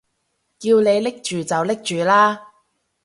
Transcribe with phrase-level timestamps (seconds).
[0.57, 2.51] 叫你拎住就拎住啦